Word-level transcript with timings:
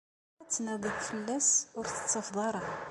Ad 0.41 0.49
tnadiḍ 0.49 0.97
fell-as, 1.07 1.49
ur 1.77 1.85
t-tettafeḍ 1.85 2.37
ara. 2.47 2.61